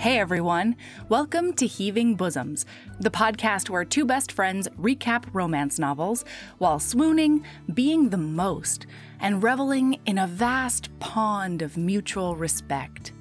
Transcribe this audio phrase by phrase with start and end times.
[0.00, 0.76] Hey everyone,
[1.10, 2.64] welcome to Heaving Bosoms,
[3.00, 6.24] the podcast where two best friends recap romance novels
[6.56, 8.86] while swooning, being the most,
[9.20, 13.12] and reveling in a vast pond of mutual respect.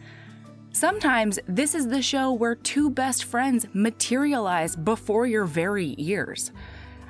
[0.72, 6.54] Sometimes this is the show where two best friends materialize before your very ears.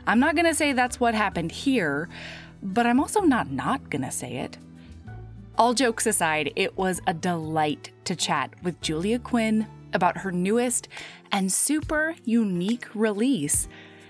[0.07, 2.09] I'm not gonna say that's what happened here,
[2.63, 4.57] but I'm also not not gonna say it.
[5.59, 10.87] All jokes aside, it was a delight to chat with Julia Quinn about her newest
[11.31, 13.67] and super unique release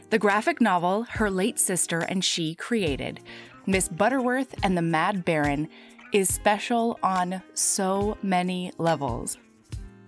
[0.10, 3.20] the graphic novel her late sister and she created.
[3.66, 5.68] Miss Butterworth and the Mad Baron
[6.14, 9.38] is special on so many levels.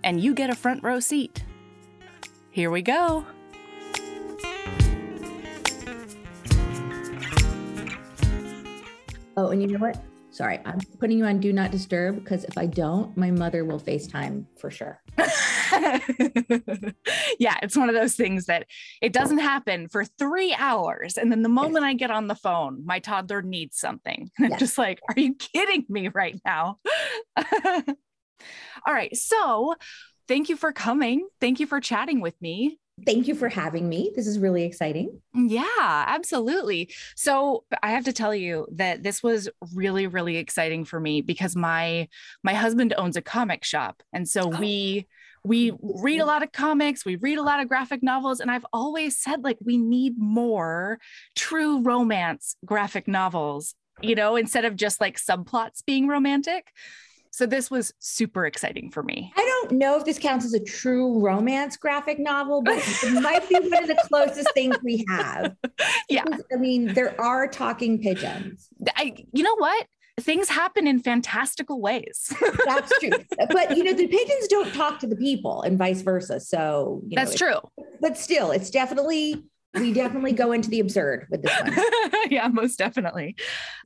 [0.02, 1.44] And you get a front row seat.
[2.50, 3.26] Here we go.
[9.36, 10.02] Oh, and you know what?
[10.32, 13.78] Sorry, I'm putting you on do not disturb because if I don't, my mother will
[13.78, 14.98] FaceTime for sure.
[17.38, 18.66] yeah, it's one of those things that
[19.02, 21.18] it doesn't happen for three hours.
[21.18, 21.90] And then the moment yes.
[21.90, 24.30] I get on the phone, my toddler needs something.
[24.38, 24.52] And yes.
[24.54, 26.78] I'm just like, are you kidding me right now?
[27.36, 29.14] All right.
[29.14, 29.74] So
[30.28, 31.28] thank you for coming.
[31.42, 32.78] Thank you for chatting with me.
[33.04, 34.12] Thank you for having me.
[34.14, 35.20] This is really exciting.
[35.34, 36.90] Yeah, absolutely.
[37.16, 41.56] So, I have to tell you that this was really really exciting for me because
[41.56, 42.08] my
[42.42, 44.60] my husband owns a comic shop and so oh.
[44.60, 45.06] we
[45.44, 48.50] we oh, read a lot of comics, we read a lot of graphic novels and
[48.50, 50.98] I've always said like we need more
[51.34, 56.68] true romance graphic novels, you know, instead of just like subplots being romantic.
[57.32, 59.32] So this was super exciting for me.
[59.34, 63.48] I don't know if this counts as a true romance graphic novel, but it might
[63.48, 65.56] be one of the closest things we have.
[66.08, 66.24] Yeah.
[66.24, 68.68] Because, I mean, there are talking pigeons.
[68.96, 69.86] I you know what?
[70.20, 72.32] Things happen in fantastical ways.
[72.66, 73.10] That's true.
[73.50, 76.38] But you know, the pigeons don't talk to the people and vice versa.
[76.40, 77.58] So you know, That's true.
[78.00, 79.42] But still, it's definitely
[79.74, 81.74] we definitely go into the absurd with this one.
[82.30, 83.36] yeah, most definitely.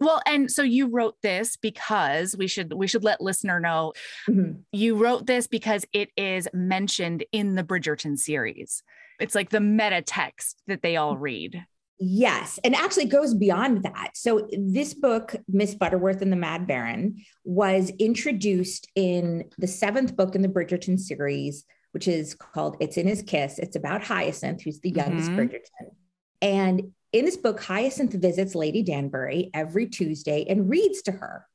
[0.01, 3.93] Well, and so you wrote this because we should we should let listener know
[4.29, 4.61] mm-hmm.
[4.73, 8.83] you wrote this because it is mentioned in the Bridgerton series.
[9.21, 11.65] It's like the meta text that they all read.
[11.99, 12.59] Yes.
[12.63, 14.11] And actually goes beyond that.
[14.15, 20.35] So, this book, Miss Butterworth and the Mad Baron, was introduced in the seventh book
[20.35, 21.65] in the Bridgerton series
[21.97, 23.59] which is called It's in His Kiss.
[23.59, 25.41] It's about Hyacinth, who's the youngest mm-hmm.
[25.41, 25.95] Bridgerton.
[26.43, 31.47] And in this book, Hyacinth visits Lady Danbury every Tuesday and reads to her.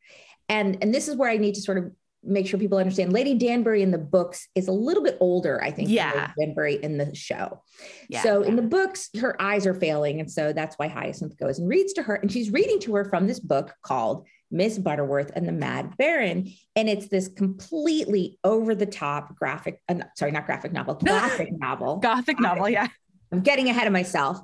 [0.50, 1.92] And, and this is where I need to sort of
[2.24, 5.70] make sure people understand Lady Danbury in the books is a little bit older, I
[5.70, 6.32] think, yeah.
[6.40, 7.62] Danbury in the show.
[8.10, 8.24] Yeah.
[8.24, 10.22] So in the books, her eyes are failing.
[10.22, 12.16] And so that's why Hyacinth goes and reads to her.
[12.16, 16.52] And she's reading to her from this book called Miss Butterworth and the Mad Baron.
[16.76, 21.98] And it's this completely over the top graphic, uh, sorry, not graphic novel, gothic novel.
[21.98, 22.88] Gothic novel, yeah.
[23.32, 24.40] I'm getting ahead of myself.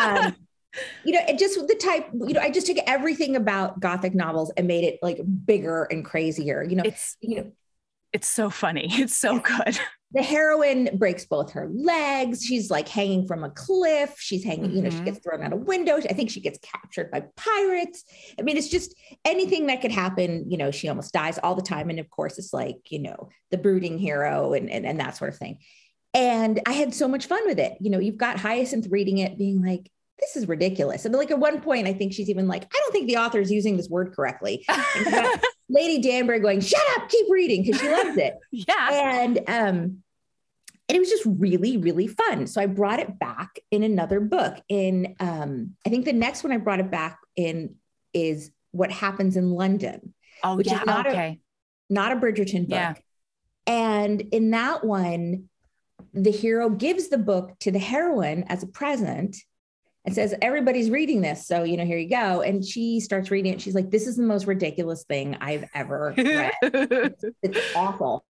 [0.00, 0.36] Um,
[1.04, 4.52] you know, it just the type, you know, I just took everything about Gothic novels
[4.56, 6.62] and made it like bigger and crazier.
[6.62, 7.52] You know, it's, you know,
[8.12, 8.88] it's so funny.
[8.92, 9.78] It's so good
[10.12, 12.44] the heroine breaks both her legs.
[12.44, 14.14] She's like hanging from a cliff.
[14.18, 14.76] She's hanging, mm-hmm.
[14.76, 15.04] you know, she mm-hmm.
[15.04, 15.96] gets thrown out a window.
[15.96, 18.04] I think she gets captured by pirates.
[18.38, 18.94] I mean, it's just
[19.24, 20.50] anything that could happen.
[20.50, 21.90] You know, she almost dies all the time.
[21.90, 25.32] And of course, it's like, you know, the brooding hero and, and, and that sort
[25.32, 25.58] of thing.
[26.14, 27.76] And I had so much fun with it.
[27.80, 31.04] You know, you've got Hyacinth reading it, being like, this is ridiculous.
[31.04, 33.40] And like at one point, I think she's even like, I don't think the author
[33.40, 34.64] is using this word correctly.
[35.68, 38.34] Lady Danbury going, shut up, keep reading because she loves it.
[38.50, 38.88] yeah.
[38.90, 40.02] And um,
[40.88, 44.56] and it was just really really fun so i brought it back in another book
[44.68, 47.74] in um, i think the next one i brought it back in
[48.12, 51.40] is what happens in london oh which yeah is not okay
[51.90, 52.94] a, not a bridgerton book yeah.
[53.66, 55.48] and in that one
[56.12, 59.36] the hero gives the book to the heroine as a present
[60.06, 62.40] and says everybody's reading this so you know here you go.
[62.40, 66.14] And she starts reading it she's like this is the most ridiculous thing i've ever
[66.16, 66.52] read.
[66.62, 68.24] It's, it's awful.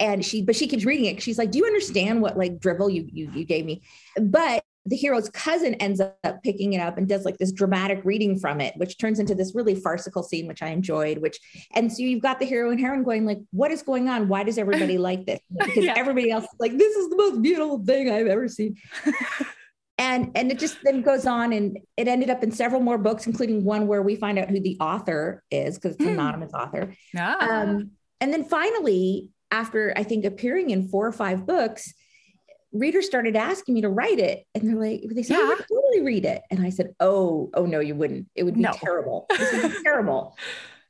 [0.00, 2.90] And she but she keeps reading it she's like do you understand what like dribble
[2.90, 3.82] you you, you gave me?
[4.20, 8.38] But the hero's cousin ends up picking it up and does like this dramatic reading
[8.38, 11.38] from it which turns into this really farcical scene which i enjoyed which
[11.72, 14.28] and so you've got the hero and heroine going like what is going on?
[14.28, 15.40] Why does everybody like this?
[15.56, 15.94] Because yeah.
[15.96, 18.76] everybody else is like this is the most beautiful thing i've ever seen
[19.98, 23.26] and and it just then goes on and it ended up in several more books
[23.26, 26.14] including one where we find out who the author is because it's an mm.
[26.14, 27.60] anonymous author ah.
[27.62, 31.94] um, and then finally after I think appearing in four or five books,
[32.72, 34.44] readers started asking me to write it.
[34.54, 35.44] And they're like, they said, yeah.
[35.44, 36.42] I would totally read it.
[36.50, 38.26] And I said, Oh, oh no, you wouldn't.
[38.34, 38.72] It would be no.
[38.72, 39.26] terrible.
[39.30, 40.36] This would be terrible.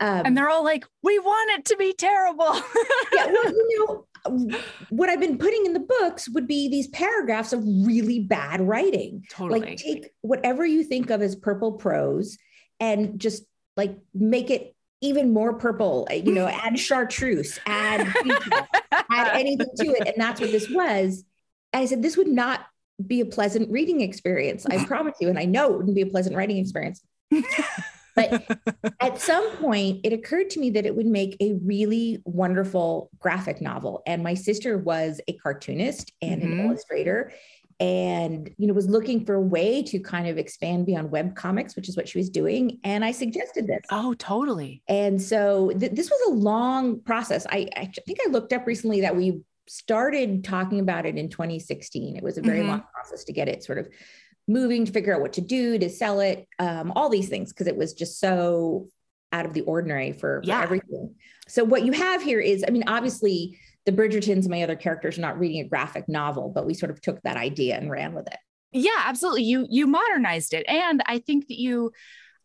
[0.01, 2.55] Um, and they're all like, we want it to be terrible.
[3.13, 4.07] yeah, well, you know,
[4.91, 9.25] what I've been putting in the books would be these paragraphs of really bad writing.
[9.31, 9.61] Totally.
[9.61, 12.39] Like take whatever you think of as purple prose
[12.81, 13.45] and just
[13.77, 18.01] like make it even more purple, uh, you know, add chartreuse, add,
[19.11, 20.09] add anything to it.
[20.09, 21.25] And that's what this was.
[21.73, 22.61] And I said, this would not
[23.05, 24.65] be a pleasant reading experience.
[24.67, 25.29] I promise you.
[25.29, 27.03] And I know it wouldn't be a pleasant writing experience.
[28.15, 28.45] but
[29.01, 33.61] at some point, it occurred to me that it would make a really wonderful graphic
[33.61, 34.03] novel.
[34.07, 36.53] And my sister was a cartoonist and mm-hmm.
[36.53, 37.33] an illustrator
[37.81, 41.75] and you know was looking for a way to kind of expand beyond web comics
[41.75, 45.93] which is what she was doing and i suggested this oh totally and so th-
[45.93, 50.45] this was a long process I, I think i looked up recently that we started
[50.45, 52.69] talking about it in 2016 it was a very mm-hmm.
[52.69, 53.89] long process to get it sort of
[54.47, 57.67] moving to figure out what to do to sell it um, all these things because
[57.67, 58.89] it was just so
[59.33, 60.59] out of the ordinary for, yeah.
[60.59, 61.15] for everything.
[61.49, 65.19] So what you have here is i mean obviously the bridgertons and my other characters
[65.19, 68.15] are not reading a graphic novel but we sort of took that idea and ran
[68.15, 68.39] with it.
[68.73, 69.45] Yeah absolutely.
[69.45, 70.65] You you modernized it.
[70.69, 71.93] And i think that you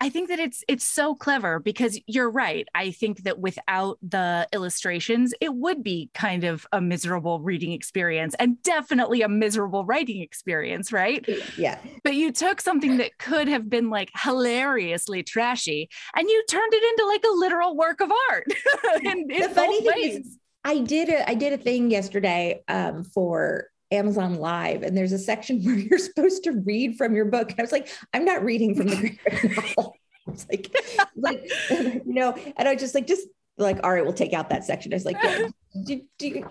[0.02, 2.68] I think that it's it's so clever because you're right.
[2.74, 8.34] I think that without the illustrations, it would be kind of a miserable reading experience
[8.40, 11.28] and definitely a miserable writing experience, right?
[11.58, 11.78] Yeah.
[12.04, 16.84] But you took something that could have been like hilariously trashy and you turned it
[16.84, 18.48] into like a literal work of art.
[19.04, 20.26] in, in the funny thing ways.
[20.26, 25.12] is I did a I did a thing yesterday um, for Amazon Live, and there's
[25.12, 27.52] a section where you're supposed to read from your book.
[27.52, 28.96] And I was like, I'm not reading from the
[29.30, 29.96] graphic novel.
[30.28, 30.72] It's like,
[31.16, 33.28] like, you know, and I was just like, just
[33.58, 34.94] like, all right, we'll take out that section.
[34.94, 35.48] I was like, yeah,
[35.86, 36.46] do, do,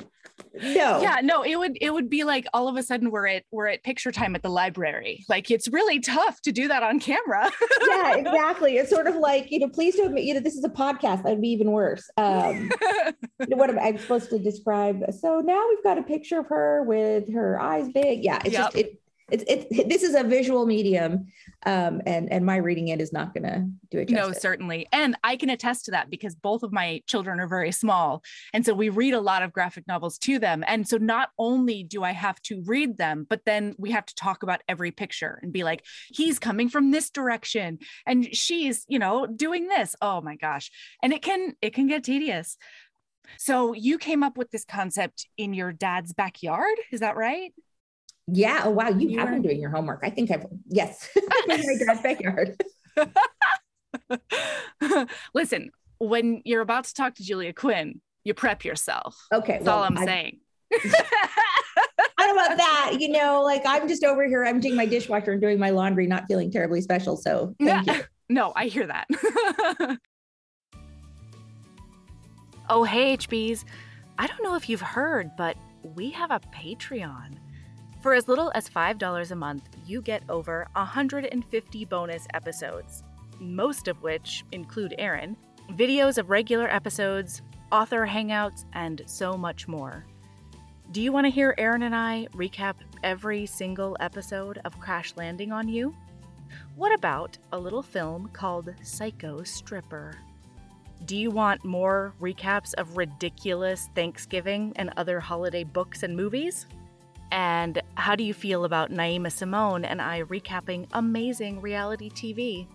[0.54, 1.00] no.
[1.00, 3.68] Yeah no it would it would be like all of a sudden we're at we're
[3.68, 5.24] at picture time at the library.
[5.28, 7.50] Like it's really tough to do that on camera.
[7.88, 8.76] Yeah exactly.
[8.76, 11.22] It's sort of like you know please don't you know this is a podcast.
[11.22, 12.08] That'd be even worse.
[12.16, 12.70] Um
[13.40, 15.04] you know, what am i supposed to describe?
[15.18, 18.24] So now we've got a picture of her with her eyes big.
[18.24, 18.72] Yeah it's yep.
[18.72, 21.26] just it it's it, this is a visual medium
[21.66, 24.86] um, and and my reading it is not going to do it no certainly.
[24.92, 28.22] And i can attest to that because both of my children are very small.
[28.54, 30.64] And so we read a lot of graphic novels to them.
[30.66, 34.14] And so not only do i have to read them but then we have to
[34.14, 38.98] talk about every picture and be like he's coming from this direction and she's you
[38.98, 39.94] know doing this.
[40.00, 40.70] Oh my gosh.
[41.02, 42.56] And it can it can get tedious.
[43.36, 46.78] So you came up with this concept in your dad's backyard?
[46.90, 47.52] Is that right
[48.30, 48.62] yeah.
[48.64, 48.88] Oh, wow.
[48.88, 49.34] You, you have were...
[49.34, 50.00] been doing your homework.
[50.02, 51.08] I think I've, yes,
[51.46, 52.56] my dad's backyard.
[55.34, 59.16] Listen, when you're about to talk to Julia Quinn, you prep yourself.
[59.32, 59.54] Okay.
[59.54, 60.40] That's well, all I'm I, saying.
[60.72, 62.96] I don't about that.
[63.00, 66.24] You know, like I'm just over here emptying my dishwasher and doing my laundry, not
[66.28, 67.16] feeling terribly special.
[67.16, 68.02] So thank you.
[68.28, 69.06] No, I hear that.
[72.68, 73.64] oh, hey, HBs.
[74.18, 77.38] I don't know if you've heard, but we have a Patreon.
[78.00, 83.02] For as little as $5 a month, you get over 150 bonus episodes,
[83.40, 85.36] most of which include Aaron,
[85.72, 87.42] videos of regular episodes,
[87.72, 90.06] author hangouts, and so much more.
[90.92, 95.50] Do you want to hear Aaron and I recap every single episode of Crash Landing
[95.50, 95.92] on You?
[96.76, 100.14] What about a little film called Psycho Stripper?
[101.04, 106.66] Do you want more recaps of ridiculous Thanksgiving and other holiday books and movies?
[107.30, 112.66] And how do you feel about Naima Simone and I recapping amazing reality TV?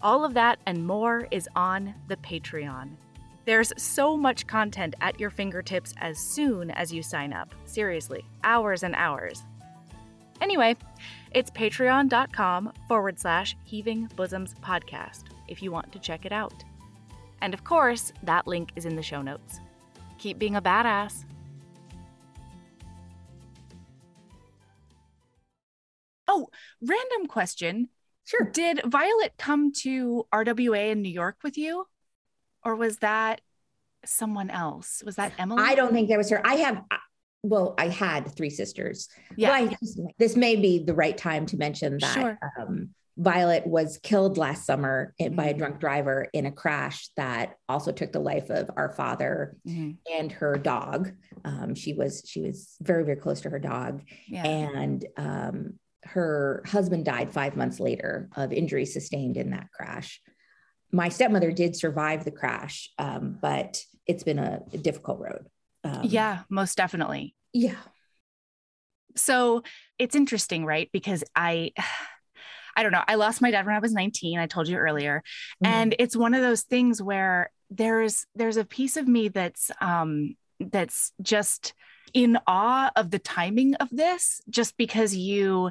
[0.00, 2.90] All of that and more is on the Patreon.
[3.44, 7.54] There's so much content at your fingertips as soon as you sign up.
[7.64, 9.42] Seriously, hours and hours.
[10.40, 10.76] Anyway,
[11.32, 16.64] it's patreon.com forward slash heaving bosoms podcast if you want to check it out.
[17.40, 19.60] And of course, that link is in the show notes.
[20.18, 21.24] Keep being a badass.
[26.28, 26.48] Oh,
[26.80, 27.88] random question.
[28.24, 28.50] Sure.
[28.52, 31.86] Did Violet come to RWA in New York with you?
[32.62, 33.40] Or was that
[34.04, 35.02] someone else?
[35.04, 35.62] Was that Emily?
[35.64, 36.46] I don't think that was her.
[36.46, 36.82] I have,
[37.42, 39.08] well, I had three sisters.
[39.36, 39.50] Yeah.
[39.50, 39.76] Well, I,
[40.18, 42.38] this may be the right time to mention that sure.
[42.60, 45.34] um, Violet was killed last summer mm-hmm.
[45.34, 45.58] by a mm-hmm.
[45.58, 49.92] drunk driver in a crash that also took the life of our father mm-hmm.
[50.16, 51.12] and her dog.
[51.44, 54.46] Um, she was she was very very close to her dog, yeah.
[54.46, 60.20] and um, her husband died five months later of injuries sustained in that crash.
[60.92, 65.46] My stepmother did survive the crash, um, but it's been a, a difficult road.
[65.84, 67.34] Um, yeah, most definitely.
[67.52, 67.76] Yeah.
[69.16, 69.62] So
[69.98, 70.88] it's interesting, right?
[70.92, 71.72] Because I,
[72.76, 73.04] I don't know.
[73.08, 74.38] I lost my dad when I was 19.
[74.38, 75.24] I told you earlier,
[75.64, 75.74] mm-hmm.
[75.74, 80.36] and it's one of those things where there's there's a piece of me that's um
[80.60, 81.74] that's just
[82.14, 85.70] in awe of the timing of this just because you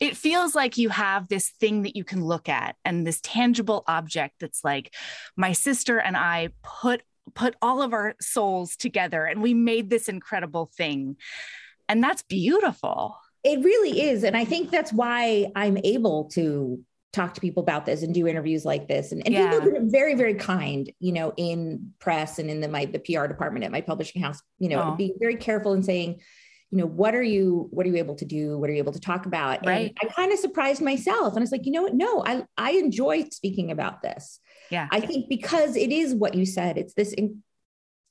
[0.00, 3.82] it feels like you have this thing that you can look at and this tangible
[3.86, 4.94] object that's like
[5.36, 7.02] my sister and I put
[7.34, 11.16] put all of our souls together and we made this incredible thing.
[11.88, 13.16] And that's beautiful.
[13.44, 14.24] It really is.
[14.24, 16.82] And i think that's why i'm able to
[17.12, 19.12] talk to people about this and do interviews like this.
[19.12, 19.50] And, and yeah.
[19.50, 22.98] people have been very, very kind, you know, in press and in the my the
[22.98, 24.96] PR department at my publishing house, you know, oh.
[24.96, 26.20] being very careful and saying,
[26.70, 28.58] you know, what are you, what are you able to do?
[28.58, 29.64] What are you able to talk about?
[29.64, 29.94] Right.
[30.02, 31.28] And I kind of surprised myself.
[31.28, 31.94] And I was like, you know what?
[31.94, 34.40] No, I I enjoy speaking about this.
[34.70, 34.86] Yeah.
[34.92, 37.42] I think because it is what you said, it's this in,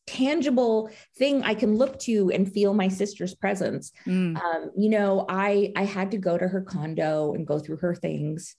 [0.08, 3.92] tangible thing I can look to and feel my sister's presence.
[4.08, 4.42] Mm.
[4.42, 7.94] Um, you know, I I had to go to her condo and go through her
[7.94, 8.56] things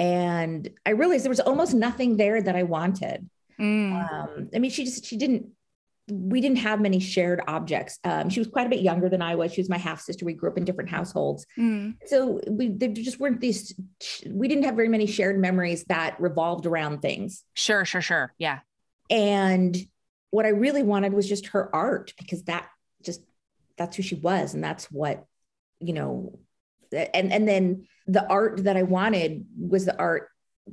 [0.00, 3.28] and I realized there was almost nothing there that I wanted.
[3.60, 4.10] Mm.
[4.10, 5.48] Um, I mean, she just she didn't.
[6.10, 7.98] We didn't have many shared objects.
[8.02, 9.52] Um, she was quite a bit younger than I was.
[9.52, 10.24] She was my half sister.
[10.24, 11.94] We grew up in different households, mm.
[12.06, 13.74] so we there just weren't these.
[14.26, 17.44] We didn't have very many shared memories that revolved around things.
[17.54, 18.32] Sure, sure, sure.
[18.38, 18.60] Yeah.
[19.10, 19.76] And
[20.30, 22.68] what I really wanted was just her art because that
[23.04, 23.20] just
[23.76, 25.26] that's who she was, and that's what
[25.78, 26.38] you know.
[26.92, 30.28] And and then the art that I wanted was the art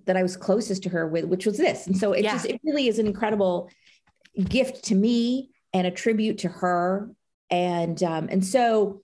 [0.05, 1.87] that I was closest to her with, which was this.
[1.87, 2.33] And so it yeah.
[2.33, 3.69] just, it really is an incredible
[4.37, 7.09] gift to me and a tribute to her.
[7.49, 9.01] And, um, and so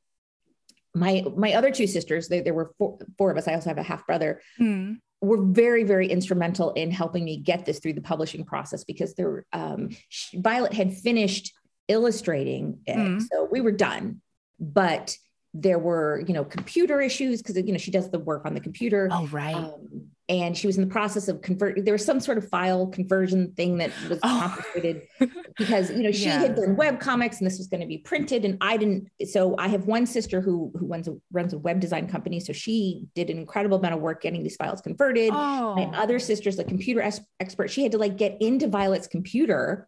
[0.93, 3.48] my, my other two sisters, they, there were four, four of us.
[3.48, 4.41] I also have a half brother.
[4.60, 4.98] Mm.
[5.22, 9.46] Were very, very instrumental in helping me get this through the publishing process because there,
[9.53, 9.89] um,
[10.34, 11.53] Violet had finished
[11.88, 13.22] illustrating it, mm.
[13.32, 14.22] so we were done.
[14.60, 15.17] But
[15.53, 18.60] there were you know computer issues because you know she does the work on the
[18.60, 22.19] computer oh right um, and she was in the process of converting there was some
[22.19, 24.39] sort of file conversion thing that was oh.
[24.41, 25.03] complicated
[25.57, 26.39] because you know she yeah.
[26.39, 29.55] had done web comics and this was going to be printed and i didn't so
[29.60, 33.05] i have one sister who who runs a runs a web design company so she
[33.13, 35.75] did an incredible amount of work getting these files converted oh.
[35.75, 39.88] my other sister's a computer es- expert she had to like get into violet's computer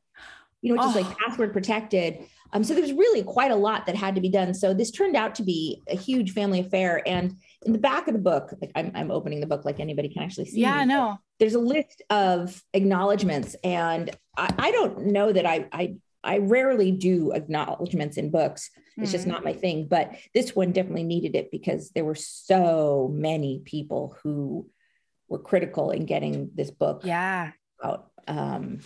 [0.61, 0.99] you know, which oh.
[0.99, 2.25] is like password protected
[2.55, 4.53] um, so there's really quite a lot that had to be done.
[4.53, 7.03] So this turned out to be a huge family affair.
[7.05, 7.35] And
[7.65, 10.23] in the back of the book, like I'm, I'm opening the book like anybody can
[10.23, 10.61] actually see.
[10.61, 11.19] Yeah, no.
[11.37, 16.91] There's a list of acknowledgments, and I, I don't know that I, I I rarely
[16.91, 18.71] do acknowledgments in books.
[18.97, 19.87] It's mm just not my thing.
[19.89, 24.69] But this one definitely needed it because there were so many people who
[25.27, 27.51] were critical in getting this book yeah
[27.83, 28.11] out.
[28.29, 28.79] Um,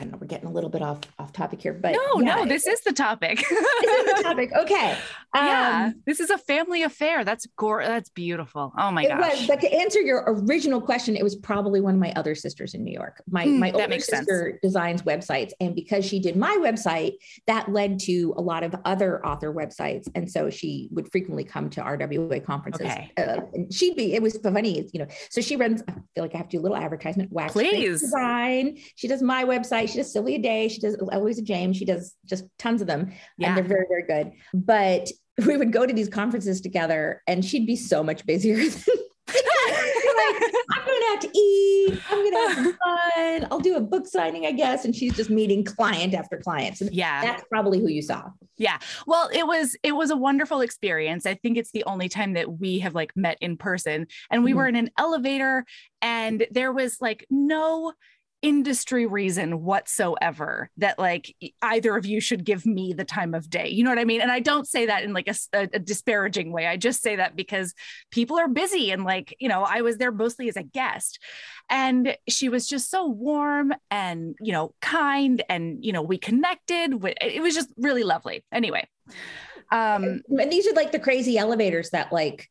[0.00, 2.36] I don't know, we're getting a little bit off off topic here, but no, yeah,
[2.36, 3.36] no, this is the topic.
[3.50, 4.50] this is the topic.
[4.56, 4.92] Okay.
[5.34, 7.22] Um, yeah, this is a family affair.
[7.22, 7.82] That's gore.
[7.84, 8.72] That's beautiful.
[8.78, 9.40] Oh my gosh.
[9.40, 12.72] Was, but to answer your original question, it was probably one of my other sisters
[12.72, 13.22] in New York.
[13.30, 14.58] My mm, my older sister sense.
[14.62, 17.16] designs websites, and because she did my website,
[17.46, 21.68] that led to a lot of other author websites, and so she would frequently come
[21.70, 22.86] to RWA conferences.
[22.86, 23.12] Okay.
[23.18, 24.14] Uh, and she'd be.
[24.14, 25.06] It was funny, you know.
[25.28, 25.82] So she runs.
[25.86, 27.30] I feel like I have to do a little advertisement.
[27.30, 28.78] Wax Please design.
[28.96, 29.89] She does my website.
[29.90, 30.68] She does Sylvia Day.
[30.68, 31.76] She does Eloisa James.
[31.76, 33.48] She does just tons of them, yeah.
[33.48, 34.32] and they're very very good.
[34.54, 35.10] But
[35.46, 38.64] we would go to these conferences together and she'd be so much busier than
[39.26, 42.00] like, I'm gonna have to eat.
[42.10, 43.48] I'm gonna have fun.
[43.50, 44.84] I'll do a book signing, I guess.
[44.84, 46.80] And she's just meeting client after client.
[46.80, 48.30] And yeah, that's probably who you saw.
[48.56, 48.78] Yeah.
[49.06, 51.26] Well, it was it was a wonderful experience.
[51.26, 54.06] I think it's the only time that we have like met in person.
[54.30, 54.58] And we mm-hmm.
[54.58, 55.64] were in an elevator,
[56.02, 57.92] and there was like no
[58.42, 63.68] industry reason whatsoever that like either of you should give me the time of day.
[63.68, 64.20] You know what I mean?
[64.20, 66.66] And I don't say that in like a, a, disparaging way.
[66.66, 67.74] I just say that because
[68.10, 71.18] people are busy and like, you know, I was there mostly as a guest.
[71.68, 76.94] And she was just so warm and, you know, kind and, you know, we connected.
[77.20, 78.44] It was just really lovely.
[78.52, 78.88] Anyway.
[79.70, 82.48] Um and these are like the crazy elevators that like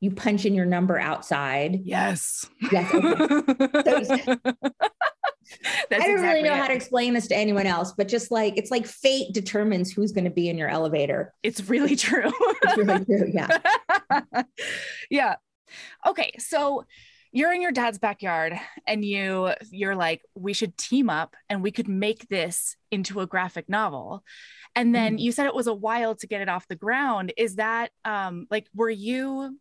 [0.00, 1.80] you punch in your number outside.
[1.84, 2.46] Yes.
[2.70, 2.92] Yes.
[2.94, 4.36] Okay.
[5.90, 6.58] I don't exactly really know it.
[6.58, 10.12] how to explain this to anyone else, but just like it's like fate determines who's
[10.12, 11.32] going to be in your elevator.
[11.42, 12.30] It's really true.
[12.62, 13.30] it's really true.
[13.32, 14.42] Yeah.
[15.10, 15.36] yeah.
[16.06, 16.32] Okay.
[16.38, 16.84] So
[17.32, 21.70] you're in your dad's backyard and you you're like we should team up and we
[21.70, 24.24] could make this into a graphic novel
[24.74, 25.20] and then mm.
[25.20, 28.46] you said it was a while to get it off the ground is that um
[28.50, 29.58] like were you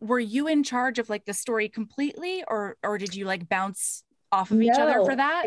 [0.00, 4.02] were you in charge of like the story completely or or did you like bounce
[4.30, 4.64] off of no.
[4.64, 5.46] each other for that?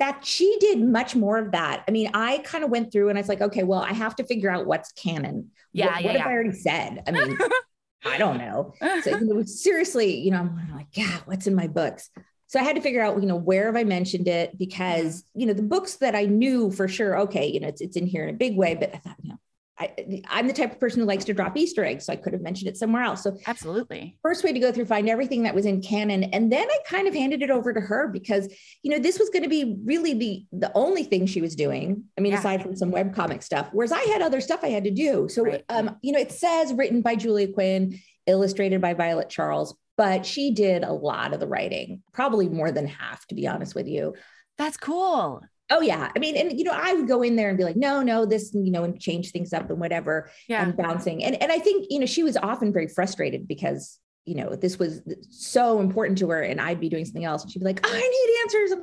[0.00, 1.84] That she did much more of that.
[1.86, 4.16] I mean, I kind of went through and I was like, okay, well, I have
[4.16, 5.50] to figure out what's canon.
[5.72, 5.86] Yeah.
[5.86, 6.18] What, yeah, what yeah.
[6.18, 7.02] have I already said?
[7.06, 7.38] I mean,
[8.04, 8.74] I don't know.
[9.02, 12.10] So seriously, you know, I'm like, yeah, what's in my books?
[12.54, 14.56] so I had to figure out, you know, where have I mentioned it?
[14.56, 15.40] Because, mm-hmm.
[15.40, 18.06] you know, the books that I knew for sure, okay, you know, it's, it's in
[18.06, 19.38] here in a big way, but I thought, you know,
[19.76, 19.92] I,
[20.28, 22.42] I'm the type of person who likes to drop Easter eggs, so I could have
[22.42, 23.24] mentioned it somewhere else.
[23.24, 26.68] So absolutely, first way to go through find everything that was in canon, and then
[26.70, 28.48] I kind of handed it over to her because
[28.82, 32.04] you know this was going to be really the the only thing she was doing.
[32.16, 32.38] I mean, yeah.
[32.38, 35.28] aside from some web comic stuff, whereas I had other stuff I had to do.
[35.28, 35.64] So right.
[35.68, 40.52] um, you know, it says written by Julia Quinn, illustrated by Violet Charles, but she
[40.52, 44.14] did a lot of the writing, probably more than half, to be honest with you.
[44.56, 45.42] That's cool.
[45.70, 46.10] Oh yeah.
[46.14, 48.26] I mean, and you know, I would go in there and be like, no, no,
[48.26, 50.30] this, you know, and change things up and whatever.
[50.48, 50.62] Yeah.
[50.62, 51.24] And bouncing.
[51.24, 54.78] And and I think, you know, she was often very frustrated because, you know, this
[54.78, 57.42] was so important to her and I'd be doing something else.
[57.42, 58.80] And she'd be like, I need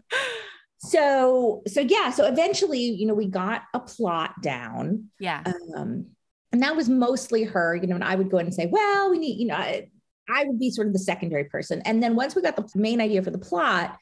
[0.78, 2.10] so so yeah.
[2.10, 5.10] So eventually, you know, we got a plot down.
[5.18, 5.42] Yeah.
[5.76, 6.06] Um,
[6.52, 9.10] and that was mostly her, you know, and I would go in and say, well,
[9.10, 9.88] we need, you know, I,
[10.28, 11.82] I would be sort of the secondary person.
[11.84, 13.98] And then once we got the main idea for the plot,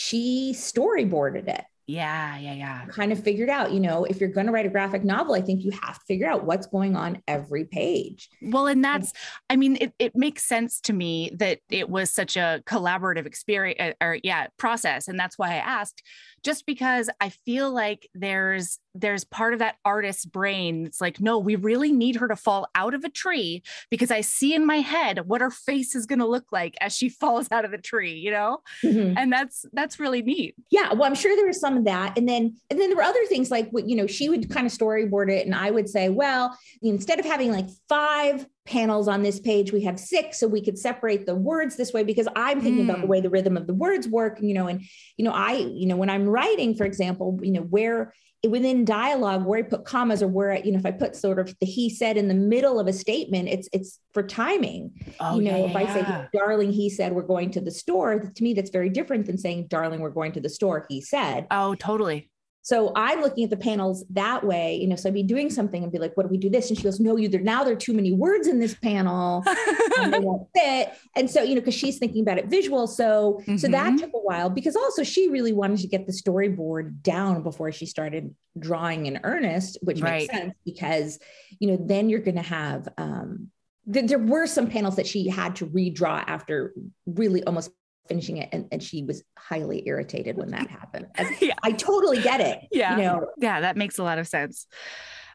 [0.00, 1.64] she storyboarded it.
[1.88, 2.86] Yeah, yeah, yeah.
[2.86, 5.40] Kind of figured out, you know, if you're going to write a graphic novel, I
[5.40, 8.28] think you have to figure out what's going on every page.
[8.40, 9.12] Well, and that's,
[9.50, 13.80] I mean, it, it makes sense to me that it was such a collaborative experience
[13.80, 15.08] uh, or, yeah, process.
[15.08, 16.04] And that's why I asked,
[16.42, 21.38] just because I feel like there's there's part of that artist's brain it's like no
[21.38, 24.78] we really need her to fall out of a tree because i see in my
[24.78, 27.78] head what her face is going to look like as she falls out of the
[27.78, 28.58] tree you know?
[28.84, 29.16] Mm-hmm.
[29.16, 30.54] and that's that's really neat.
[30.70, 32.16] Yeah well i'm sure there was some of that.
[32.18, 34.66] And then and then there were other things like what you know she would kind
[34.66, 39.22] of storyboard it and i would say well instead of having like five panels on
[39.22, 42.60] this page we have six so we could separate the words this way because i'm
[42.60, 42.90] thinking mm.
[42.90, 43.10] about the mm.
[43.10, 44.82] way the rhythm of the words work you know and
[45.16, 48.12] you know i you know when i'm writing for example you know where
[48.46, 51.38] within dialogue where I put commas or where I, you know if I put sort
[51.38, 54.92] of the he said in the middle of a statement, it's it's for timing.
[55.18, 55.76] Oh, you know, yeah, if.
[55.76, 59.26] I say, "Darling," he said, "We're going to the store." To me, that's very different
[59.26, 61.46] than saying, "Darling, we're going to the store." He said.
[61.50, 62.30] Oh, totally.
[62.62, 64.96] So I'm looking at the panels that way, you know.
[64.96, 66.84] So I'd be doing something and be like, "What do we do this?" And she
[66.84, 67.64] goes, "No, you there now.
[67.64, 69.42] There are too many words in this panel,
[69.98, 73.40] and they won't fit." And so, you know, because she's thinking about it visual, so
[73.42, 73.56] mm-hmm.
[73.56, 73.96] so that mm-hmm.
[73.96, 77.86] took a while because also she really wanted to get the storyboard down before she
[77.86, 80.28] started drawing in earnest, which right.
[80.28, 81.18] makes sense because
[81.60, 83.50] you know then you're going to have um,
[83.88, 86.74] there were some panels that she had to redraw after
[87.06, 87.70] really almost
[88.08, 91.06] finishing it and, and she was highly irritated when that happened
[91.40, 91.54] yeah.
[91.62, 94.66] i totally get it yeah you know yeah that makes a lot of sense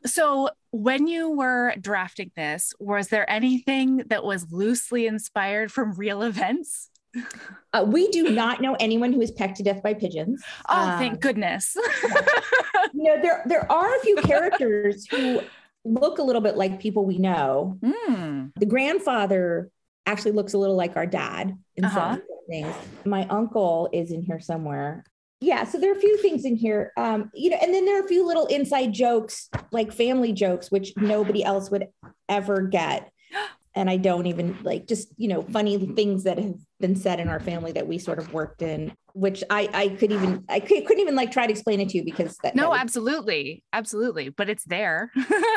[0.05, 6.21] so when you were drafting this was there anything that was loosely inspired from real
[6.21, 6.89] events
[7.73, 10.43] uh, we do not know anyone who is pecked to death by pigeons.
[10.67, 11.75] Oh, um, thank goodness.
[12.93, 15.41] you know, there there are a few characters who
[15.85, 17.77] look a little bit like people we know.
[17.83, 18.51] Mm.
[18.55, 19.69] The grandfather
[20.05, 22.15] actually looks a little like our dad in uh-huh.
[22.15, 22.73] some things.
[23.05, 25.03] My uncle is in here somewhere.
[25.41, 26.93] Yeah, so there are a few things in here.
[26.95, 30.71] Um, you know, and then there are a few little inside jokes, like family jokes,
[30.71, 31.87] which nobody else would
[32.29, 33.09] ever get.
[33.75, 37.27] And I don't even like just, you know, funny things that have been said in
[37.27, 40.83] our family that we sort of worked in, which I I could even I could,
[40.83, 43.63] not even like try to explain it to you because that No, that absolutely.
[43.73, 45.11] Absolutely, but it's there.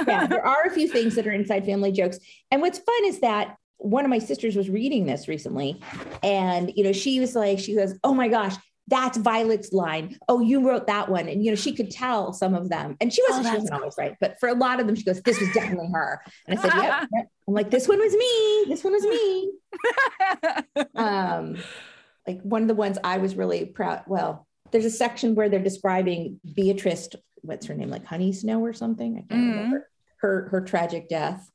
[0.09, 2.17] yeah, there are a few things that are inside family jokes.
[2.51, 5.81] And what's fun is that one of my sisters was reading this recently
[6.23, 8.57] and you know she was like she goes oh my gosh
[8.89, 10.17] that's Violet's line.
[10.29, 11.29] Oh, you wrote that one.
[11.29, 12.97] And, you know, she could tell some of them.
[13.01, 14.17] And she wasn't, oh, she wasn't always right.
[14.21, 16.21] But for a lot of them, she goes, this was definitely her.
[16.47, 17.09] And I said, yep.
[17.13, 17.29] yep.
[17.49, 18.65] I'm like, this one was me.
[18.69, 19.53] This one was me.
[20.95, 21.57] um,
[22.27, 24.03] like one of the ones I was really proud.
[24.07, 27.09] Well, there's a section where they're describing Beatrice,
[27.43, 27.91] what's her name?
[27.91, 29.17] Like Honey Snow or something.
[29.17, 29.51] I can't mm-hmm.
[29.51, 31.51] remember her, her tragic death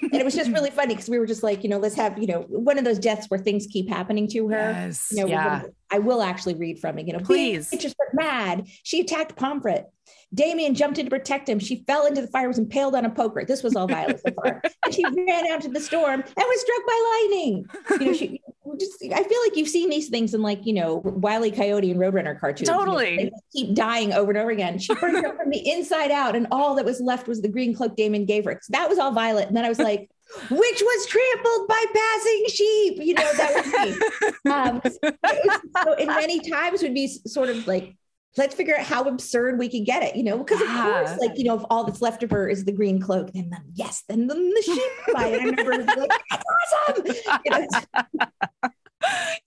[0.00, 2.18] and it was just really funny because we were just like, you know, let's have,
[2.18, 4.70] you know, one of those deaths where things keep happening to her.
[4.72, 5.08] Yes.
[5.10, 5.62] You know, yeah.
[5.90, 7.06] I will actually read from it.
[7.06, 7.70] You know, please.
[7.78, 8.68] Just mad.
[8.82, 9.84] She attacked Pomfret.
[10.34, 11.58] Damien jumped in to protect him.
[11.58, 13.44] She fell into the fire, was impaled on a poker.
[13.44, 14.62] This was all Violet so far.
[14.84, 17.66] and she ran out to the storm and was struck by lightning.
[18.00, 18.40] You know, she
[18.78, 22.00] just I feel like you've seen these things in like, you know, Wiley Coyote and
[22.00, 22.68] Roadrunner cartoons.
[22.68, 23.10] Totally.
[23.18, 24.78] You know, keep dying over and over again.
[24.78, 27.74] She burned up from the inside out, and all that was left was the green
[27.74, 28.58] cloak Damon gave her.
[28.62, 29.48] So that was all Violet.
[29.48, 30.08] And then I was like,
[30.50, 32.98] which was trampled by passing sheep.
[32.98, 34.08] You know, that was me.
[34.52, 37.94] Um, so, and many times would be sort of like
[38.36, 41.36] let's figure out how absurd we can get it, you know, because of course, like,
[41.36, 44.04] you know, if all that's left of her is the green cloak, then, then yes,
[44.08, 45.40] then, then the sheep buy it.
[45.40, 46.44] I remember like, that's
[46.88, 47.06] awesome.
[47.44, 48.70] You know,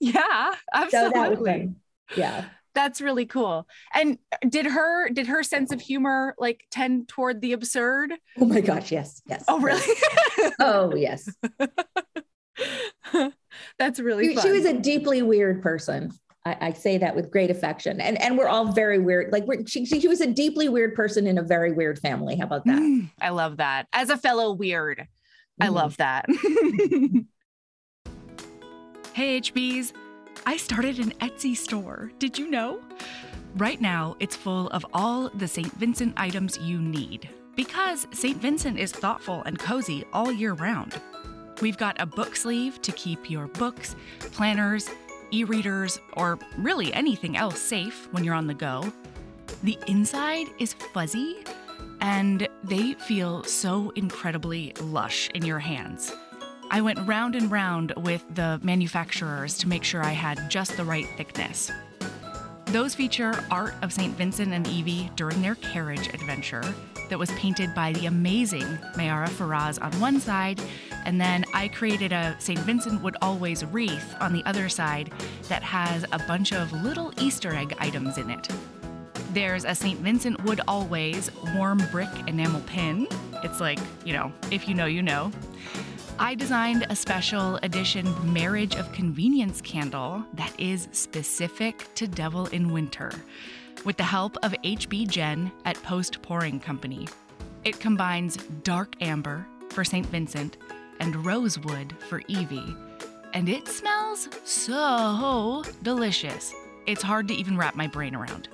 [0.00, 1.74] yeah, absolutely.
[2.10, 2.44] So yeah.
[2.74, 3.66] That's really cool.
[3.94, 8.12] And uh, did her did her sense of humor like tend toward the absurd?
[8.38, 9.22] Oh my gosh, yes.
[9.26, 9.44] Yes.
[9.48, 9.80] Oh really?
[10.60, 11.26] oh yes.
[13.78, 16.12] That's really she, she, was a deeply weird person.
[16.46, 18.00] I, I, say that with great affection.
[18.00, 19.32] And and we're all very weird.
[19.32, 22.36] Like we're, she, she was a deeply weird person in a very weird family.
[22.36, 22.78] How about that?
[22.78, 23.88] Mm, I love that.
[23.92, 25.64] As a fellow weird, mm-hmm.
[25.64, 26.26] I love that.
[29.12, 29.92] hey, HBs.
[30.46, 32.12] I started an Etsy store.
[32.20, 32.80] Did you know?
[33.56, 35.72] Right now, it's full of all the St.
[35.72, 38.36] Vincent items you need because St.
[38.36, 41.00] Vincent is thoughtful and cozy all year round.
[41.62, 44.90] We've got a book sleeve to keep your books, planners,
[45.30, 48.92] e readers, or really anything else safe when you're on the go.
[49.62, 51.44] The inside is fuzzy
[52.00, 56.12] and they feel so incredibly lush in your hands.
[56.70, 60.84] I went round and round with the manufacturers to make sure I had just the
[60.84, 61.70] right thickness.
[62.66, 64.16] Those feature art of St.
[64.16, 66.64] Vincent and Evie during their carriage adventure
[67.08, 70.60] that was painted by the amazing Mayara Faraz on one side,
[71.06, 72.58] and then I created a St.
[72.58, 75.12] Vincent Would Always wreath on the other side
[75.48, 78.48] that has a bunch of little Easter egg items in it.
[79.32, 80.00] There's a St.
[80.00, 83.06] Vincent Would Always warm brick enamel pin.
[83.44, 85.30] It's like, you know, if you know, you know.
[86.18, 92.72] I designed a special edition Marriage of Convenience candle that is specific to Devil in
[92.72, 93.12] Winter
[93.84, 97.06] with the help of HB Jen at Post Pouring Company.
[97.62, 100.06] It combines dark amber for St.
[100.06, 100.56] Vincent
[101.00, 102.76] and rosewood for Evie,
[103.34, 106.54] and it smells so delicious.
[106.86, 108.48] It's hard to even wrap my brain around.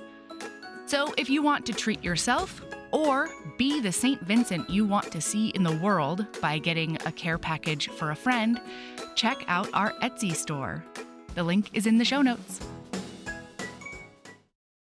[0.85, 4.21] So, if you want to treat yourself or be the St.
[4.21, 8.15] Vincent you want to see in the world by getting a care package for a
[8.15, 8.59] friend,
[9.15, 10.83] check out our Etsy store.
[11.35, 12.59] The link is in the show notes.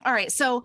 [0.05, 0.31] All right.
[0.31, 0.63] So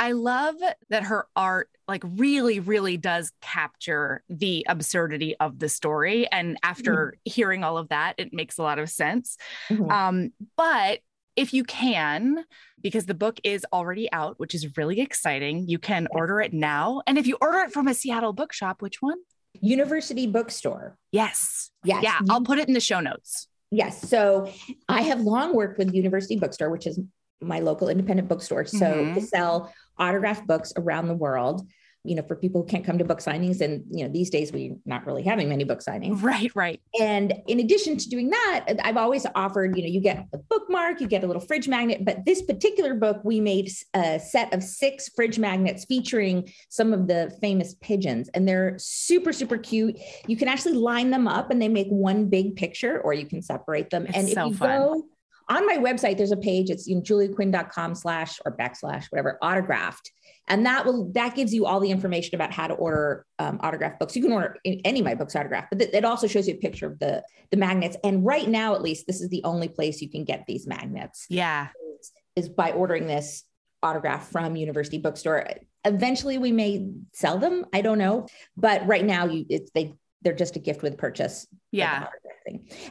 [0.00, 0.56] I love
[0.88, 6.26] that her art like really really does capture the absurdity of the story.
[6.32, 7.30] And after mm-hmm.
[7.30, 9.36] hearing all of that it makes a lot of sense.
[9.68, 9.90] Mm-hmm.
[9.90, 11.00] um, but
[11.36, 12.44] if you can
[12.80, 17.02] because the book is already out which is really exciting you can order it now.
[17.06, 19.18] And if you order it from a seattle bookshop which one?
[19.60, 20.96] University bookstore.
[21.12, 21.70] Yes.
[21.84, 22.02] Yes.
[22.02, 23.48] Yeah i'll put it in the show notes.
[23.70, 24.08] Yes.
[24.08, 24.50] So
[24.88, 26.98] i have long worked with university bookstore which is
[27.40, 28.64] my local independent bookstore.
[28.64, 29.14] So mm-hmm.
[29.14, 31.68] to sell autographed books around the world
[32.02, 33.60] you know, for people who can't come to book signings.
[33.60, 36.22] And, you know, these days we're not really having many book signings.
[36.22, 36.80] Right, right.
[36.98, 41.00] And in addition to doing that, I've always offered, you know, you get a bookmark,
[41.00, 42.04] you get a little fridge magnet.
[42.04, 47.06] But this particular book, we made a set of six fridge magnets featuring some of
[47.06, 48.30] the famous pigeons.
[48.32, 49.98] And they're super, super cute.
[50.26, 53.42] You can actually line them up and they make one big picture, or you can
[53.42, 54.06] separate them.
[54.06, 54.80] It's and so if you fun.
[54.80, 55.04] go,
[55.50, 60.10] on my website, there's a page, it's you know, juliaquinn.com slash or backslash, whatever, autographed.
[60.46, 63.98] And that will, that gives you all the information about how to order um, autographed
[63.98, 64.16] books.
[64.16, 66.56] You can order any of my books autographed, but th- it also shows you a
[66.56, 67.96] picture of the, the magnets.
[68.04, 71.26] And right now, at least, this is the only place you can get these magnets.
[71.28, 71.68] Yeah.
[72.00, 73.44] Is, is by ordering this
[73.82, 75.46] autograph from University Bookstore.
[75.84, 77.66] Eventually, we may sell them.
[77.72, 81.46] I don't know, but right now, you it's they they're just a gift with purchase.
[81.70, 82.08] Yeah.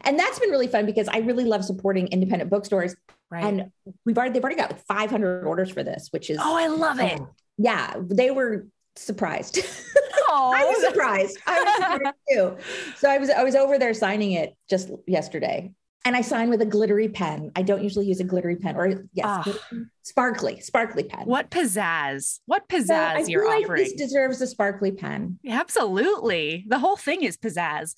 [0.01, 2.95] And that's been really fun because I really love supporting independent bookstores.
[3.29, 3.43] Right.
[3.43, 3.71] And
[4.05, 6.99] we've already they've already got like 500 orders for this, which is oh, I love
[6.99, 7.19] it.
[7.19, 9.59] Oh, yeah, they were surprised.
[10.31, 11.37] I was surprised.
[11.45, 12.57] I was surprised too.
[12.97, 15.71] So I was I was over there signing it just yesterday
[16.09, 17.51] and I sign with a glittery pen.
[17.55, 19.85] I don't usually use a glittery pen, or yes, oh.
[20.01, 21.27] sparkly, sparkly pen.
[21.27, 22.39] What pizzazz!
[22.47, 23.83] What pizzazz so I you're feel like offering?
[23.83, 25.37] This deserves a sparkly pen.
[25.47, 27.93] Absolutely, the whole thing is pizzazz.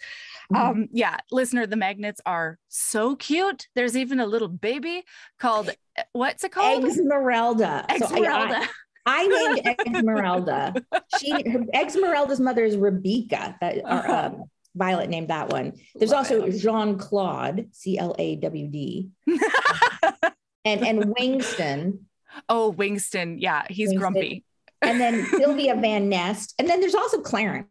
[0.52, 0.56] Mm-hmm.
[0.58, 3.70] Um, yeah, listener, the magnets are so cute.
[3.76, 5.06] There's even a little baby
[5.40, 5.70] called
[6.12, 6.84] what's it called?
[6.84, 7.86] Esmeralda.
[7.90, 8.62] Esmeralda.
[8.62, 8.70] So
[9.06, 9.28] I,
[9.64, 10.74] named Esmeralda.
[11.18, 13.56] she, her, Esmeralda's mother is Rebecca.
[13.62, 14.44] That, um,
[14.76, 15.74] Violet named that one.
[15.96, 19.10] There's Love also Jean Claude, C L A W D,
[20.66, 22.00] and and Wingston.
[22.48, 24.00] Oh, Wingston, yeah, he's Wingston.
[24.00, 24.46] grumpy.
[24.82, 27.68] and then Sylvia Van Nest, and then there's also Clarence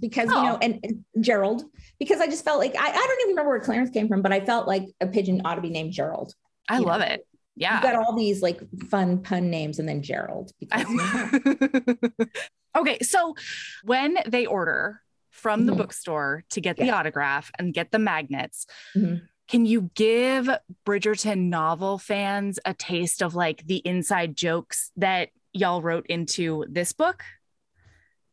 [0.00, 0.36] because oh.
[0.36, 0.58] you know, oh.
[0.60, 1.64] and, and, Gerald
[1.98, 4.32] because I just felt like I, I don't even remember where Clarence came from, but
[4.32, 6.34] I felt like a pigeon ought to be named Gerald.
[6.68, 7.06] I love know?
[7.06, 7.26] it.
[7.56, 10.52] Yeah, you got all these like fun pun names, and then Gerald.
[10.58, 10.86] Because,
[12.76, 13.34] okay, so
[13.84, 15.00] when they order
[15.30, 15.82] from the mm-hmm.
[15.82, 16.86] bookstore to get yeah.
[16.86, 18.66] the autograph and get the magnets.
[18.96, 19.24] Mm-hmm.
[19.48, 20.48] Can you give
[20.86, 26.92] Bridgerton novel fans a taste of like the inside jokes that y'all wrote into this
[26.92, 27.24] book?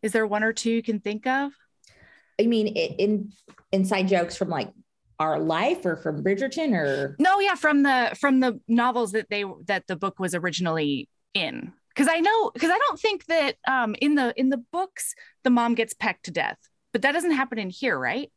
[0.03, 1.51] Is there one or two you can think of?
[2.39, 3.31] I mean, in
[3.71, 4.71] inside jokes from like
[5.19, 9.43] our life or from Bridgerton or no, yeah, from the from the novels that they
[9.65, 11.73] that the book was originally in.
[11.89, 15.49] Because I know, because I don't think that um, in the in the books the
[15.49, 16.59] mom gets pecked to death
[16.97, 18.31] but that doesn't happen in here, right?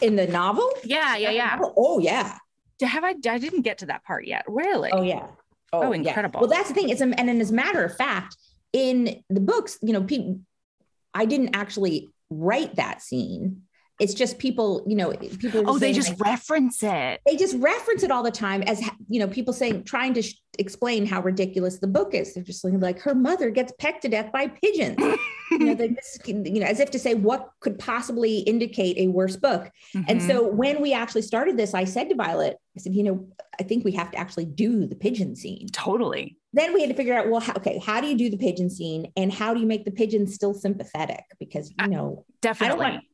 [0.00, 0.72] In the novel?
[0.84, 1.58] Yeah, yeah, yeah.
[1.62, 2.38] Oh, oh yeah.
[2.80, 3.10] Have I?
[3.10, 4.46] I didn't get to that part yet.
[4.48, 4.88] Really?
[4.90, 5.26] Oh yeah.
[5.70, 6.40] Oh, oh incredible.
[6.40, 6.40] Yeah.
[6.40, 6.88] Well, that's the thing.
[6.88, 8.38] It's a, and as a matter of fact,
[8.72, 10.40] in the books, you know, people,
[11.12, 13.64] I didn't actually write that scene
[13.98, 15.62] it's just people, you know, people.
[15.66, 17.20] Oh, they just like, reference it.
[17.24, 20.34] They just reference it all the time as, you know, people saying, trying to sh-
[20.58, 22.34] explain how ridiculous the book is.
[22.34, 24.98] They're just like, her mother gets pecked to death by pigeons.
[25.50, 29.36] you know, they, you know, as if to say, what could possibly indicate a worse
[29.36, 29.70] book?
[29.94, 30.02] Mm-hmm.
[30.08, 30.56] And so mm-hmm.
[30.56, 33.26] when we actually started this, I said to Violet, I said, you know,
[33.58, 35.68] I think we have to actually do the pigeon scene.
[35.72, 36.36] Totally.
[36.52, 38.68] Then we had to figure out, well, how, okay, how do you do the pigeon
[38.70, 41.24] scene, and how do you make the pigeon still sympathetic?
[41.38, 43.04] Because you know, uh, definitely I don't want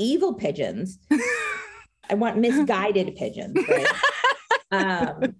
[0.00, 0.98] evil pigeons.
[2.10, 3.56] I want misguided pigeons.
[3.68, 3.86] Right?
[4.72, 5.36] um,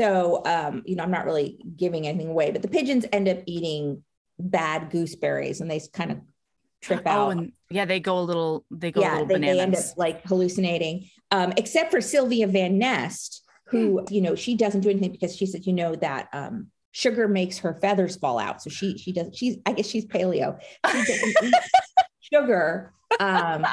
[0.00, 3.38] so, um, you know, I'm not really giving anything away, but the pigeons end up
[3.46, 4.02] eating
[4.38, 6.18] bad gooseberries and they kind of
[6.82, 7.30] trip oh, out.
[7.30, 9.56] And yeah, they go a little, they go yeah, a little they, bananas.
[9.56, 14.12] They end up like hallucinating, um, except for Sylvia Van Nest, who, hmm.
[14.12, 17.58] you know, she doesn't do anything because she said, you know, that um, sugar makes
[17.58, 18.60] her feathers fall out.
[18.62, 20.58] So she, she does, she's, I guess she's paleo.
[20.90, 21.54] She doesn't eat
[22.32, 23.66] sugar um,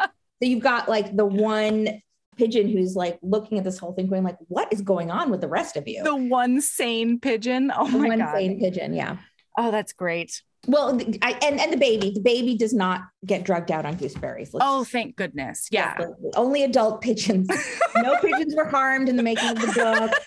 [0.00, 0.08] so
[0.40, 2.02] you've got like the one
[2.36, 5.40] pigeon who's like looking at this whole thing, going like, "What is going on with
[5.40, 7.72] the rest of you?" The one sane pigeon.
[7.74, 8.94] Oh the my one god, sane pigeon.
[8.94, 9.18] Yeah.
[9.56, 10.42] Oh, that's great.
[10.66, 14.54] Well, I, and and the baby, the baby does not get drugged out on gooseberries.
[14.54, 15.68] Let's, oh, thank goodness.
[15.70, 15.96] Yeah.
[15.98, 17.48] Yes, only adult pigeons.
[17.96, 20.12] no pigeons were harmed in the making of the book.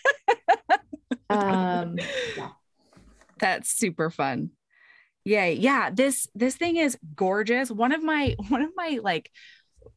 [1.27, 1.97] Um,
[2.37, 2.49] yeah.
[3.39, 4.51] That's super fun.
[5.25, 5.89] Yeah, yeah.
[5.89, 7.69] This this thing is gorgeous.
[7.69, 9.31] One of my one of my like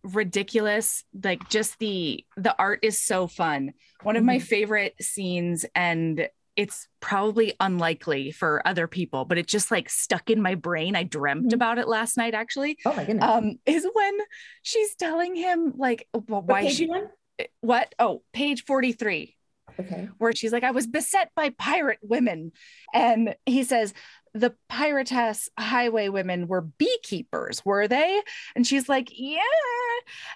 [0.03, 3.75] ridiculous like just the the art is so fun.
[4.03, 4.45] One of my mm-hmm.
[4.45, 10.43] favorite scenes and it's probably unlikely for other people, but it just like stuck in
[10.43, 10.97] my brain.
[10.97, 11.55] I dreamt mm-hmm.
[11.55, 12.79] about it last night actually.
[12.85, 13.25] Oh my goodness.
[13.25, 14.19] Um is when
[14.63, 16.91] she's telling him like well, why she
[17.39, 17.95] eh, what?
[17.99, 19.37] Oh, page 43.
[19.81, 20.09] Okay.
[20.19, 22.53] Where she's like, I was beset by pirate women.
[22.93, 23.95] And he says,
[24.39, 28.23] the piratess highway women were beekeepers, were they?
[28.55, 29.41] And she's like, Yeah.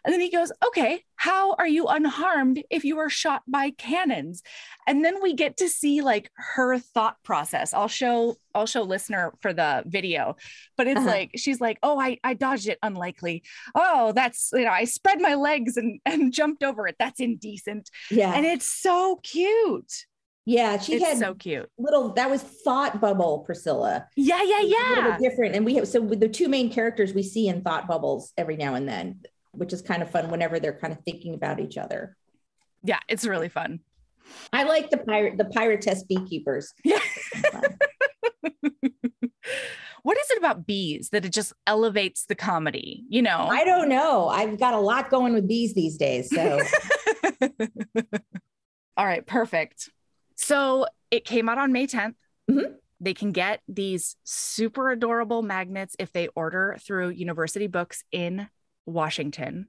[0.04, 4.42] And then he goes, Okay, how are you unharmed if you were shot by cannons?
[4.86, 7.72] And then we get to see like her thought process.
[7.72, 10.36] I'll show, I'll show listener for the video,
[10.76, 11.08] but it's uh-huh.
[11.08, 13.42] like she's like, Oh, I, I dodged it unlikely.
[13.74, 16.96] Oh, that's you know, I spread my legs and and jumped over it.
[16.98, 17.90] That's indecent.
[18.10, 18.34] Yeah.
[18.34, 20.06] And it's so cute.
[20.44, 21.68] Yeah, she it's had so cute.
[21.78, 24.08] Little that was Thought Bubble Priscilla.
[24.16, 25.18] Yeah, yeah, yeah.
[25.20, 28.32] different, and we have so with the two main characters we see in Thought Bubbles
[28.36, 29.20] every now and then,
[29.52, 32.16] which is kind of fun whenever they're kind of thinking about each other.
[32.82, 33.80] Yeah, it's really fun.
[34.52, 36.72] I like the pirate, the piratess beekeepers.
[36.84, 36.98] Yeah.
[40.02, 43.04] what is it about bees that it just elevates the comedy?
[43.08, 44.28] You know, I don't know.
[44.28, 46.28] I've got a lot going with bees these days.
[46.30, 46.60] So,
[48.96, 49.90] all right, perfect.
[50.36, 52.14] So it came out on May 10th.
[52.50, 52.72] Mm-hmm.
[53.00, 58.48] They can get these super adorable magnets if they order through University Books in
[58.86, 59.68] Washington.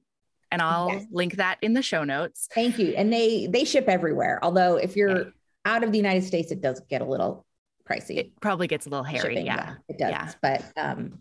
[0.51, 1.05] And I'll yes.
[1.11, 2.47] link that in the show notes.
[2.53, 2.93] Thank you.
[2.95, 4.39] And they they ship everywhere.
[4.43, 5.29] Although if you're okay.
[5.65, 7.43] out of the United States, it does get a little
[7.89, 8.17] pricey.
[8.17, 9.33] It probably gets a little hairy.
[9.33, 9.55] Shipping, yeah.
[9.55, 9.75] yeah.
[9.89, 10.11] It does.
[10.11, 10.31] Yeah.
[10.43, 11.19] But um,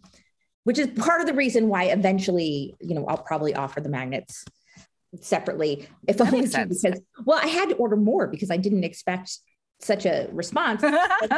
[0.65, 4.45] which is part of the reason why eventually, you know, I'll probably offer the magnets
[5.21, 9.39] separately if that only because well i had to order more because i didn't expect
[9.83, 10.83] such a response.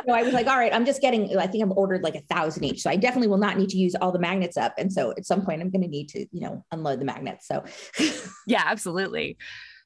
[0.06, 2.20] So i was like all right i'm just getting i think i've ordered like a
[2.22, 4.74] thousand each so i definitely will not need to use all the magnets up.
[4.78, 7.46] And so at some point i'm going to need to you know unload the magnets
[7.46, 7.64] so.
[8.46, 9.38] Yeah absolutely.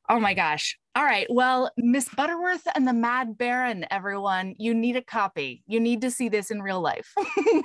[0.08, 0.76] Oh my gosh.
[0.96, 5.62] All right well miss butterworth and the mad baron everyone you need a copy.
[5.66, 7.12] You need to see this in real life.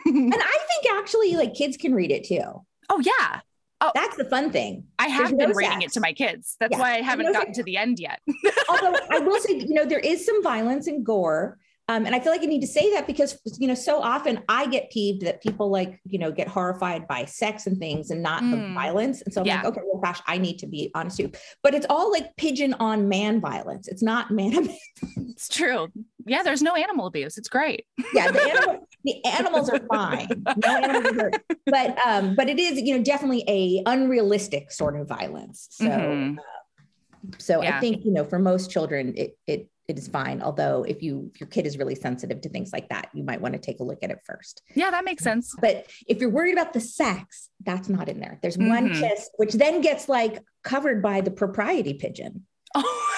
[0.06, 2.62] And i think actually like kids can read it too.
[2.90, 3.42] Oh yeah
[3.84, 4.86] Oh, that's the fun thing.
[4.98, 5.92] I have There's been no reading sex.
[5.92, 6.56] it to my kids.
[6.58, 6.80] That's yeah.
[6.80, 7.58] why I haven't no gotten sex.
[7.58, 8.22] to the end yet.
[8.70, 11.58] Although I will say, you know, there is some violence and gore.
[11.90, 14.40] Um, and I feel like I need to say that because, you know, so often
[14.48, 18.24] I get peeved that people like, you know, get horrified by sex and things and
[18.24, 18.52] not mm.
[18.52, 19.22] the violence.
[19.22, 19.58] And so I'm yeah.
[19.58, 21.30] like, okay, well, gosh, I need to be honest too.
[21.62, 23.90] But it's all like pigeon on man violence.
[23.90, 24.70] It's not man.
[25.18, 25.90] it's true.
[26.26, 27.38] Yeah, there's no animal abuse.
[27.38, 27.86] It's great.
[28.14, 30.44] yeah, the, animal, the animals are fine.
[30.58, 31.44] No animals hurt.
[31.66, 35.68] But um, but it is, you know, definitely a unrealistic sort of violence.
[35.72, 36.40] So mm-hmm.
[36.40, 37.78] uh, so yeah.
[37.78, 40.42] I think, you know, for most children, it it it is fine.
[40.42, 43.42] Although if you if your kid is really sensitive to things like that, you might
[43.42, 44.62] want to take a look at it first.
[44.76, 45.54] Yeah, that makes sense.
[45.60, 48.40] But if you're worried about the sex, that's not in there.
[48.42, 48.70] There's mm-hmm.
[48.70, 52.46] one kiss, which then gets like covered by the propriety pigeon.
[52.76, 53.10] Oh.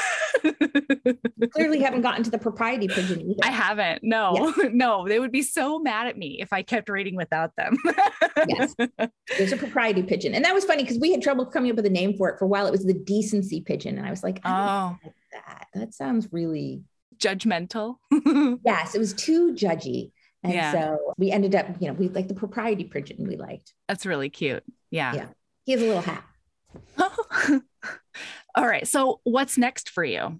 [0.75, 3.39] You clearly haven't gotten to the propriety pigeon either.
[3.43, 4.03] I haven't.
[4.03, 4.69] No, yes.
[4.73, 7.77] no, they would be so mad at me if I kept reading without them.
[8.47, 8.75] yes.
[9.38, 10.35] There's a propriety pigeon.
[10.35, 12.39] And that was funny because we had trouble coming up with a name for it
[12.39, 12.67] for a while.
[12.67, 13.97] It was the decency pigeon.
[13.97, 15.67] And I was like, oh, like that.
[15.73, 16.83] That sounds really
[17.17, 17.97] judgmental.
[18.65, 20.11] yes, it was too judgy.
[20.43, 20.71] And yeah.
[20.71, 23.73] so we ended up, you know, we like the propriety pigeon we liked.
[23.88, 24.63] That's really cute.
[24.91, 25.13] Yeah.
[25.13, 25.27] Yeah.
[25.65, 26.23] He has a little hat.
[28.55, 28.88] All right.
[28.88, 30.39] So what's next for you?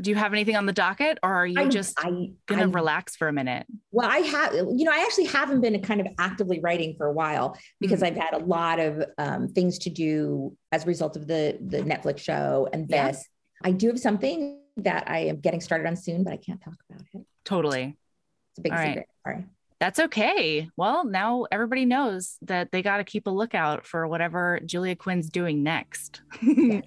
[0.00, 2.66] Do you have anything on the docket or are you I, just I, gonna I,
[2.66, 3.66] relax for a minute?
[3.90, 7.12] Well, I have, you know, I actually haven't been kind of actively writing for a
[7.12, 8.16] while because mm-hmm.
[8.16, 11.78] I've had a lot of um, things to do as a result of the the
[11.78, 13.26] Netflix show and this.
[13.64, 16.76] I do have something that I am getting started on soon, but I can't talk
[16.88, 17.26] about it.
[17.44, 17.96] Totally.
[18.52, 19.06] It's a big All secret.
[19.24, 19.34] Right.
[19.34, 19.46] Sorry.
[19.80, 20.68] That's okay.
[20.76, 25.30] Well, now everybody knows that they got to keep a lookout for whatever Julia Quinn's
[25.30, 26.22] doing next.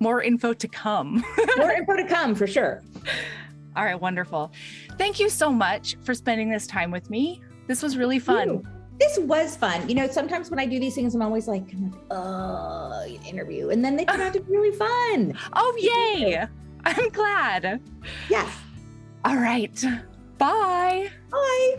[0.00, 1.24] More info to come.
[1.56, 2.82] More info to come for sure.
[3.76, 4.52] All right, wonderful.
[4.96, 7.42] Thank you so much for spending this time with me.
[7.66, 8.48] This was really fun.
[8.48, 8.62] Ooh,
[8.98, 9.88] this was fun.
[9.88, 13.70] You know, sometimes when I do these things, I'm always like, I'm like, oh, interview.
[13.70, 15.36] And then they turn out to be really fun.
[15.52, 16.46] Oh, yay.
[16.84, 17.80] I'm glad.
[18.30, 18.48] Yes.
[19.24, 19.84] All right.
[20.38, 21.10] Bye.
[21.30, 21.78] Bye.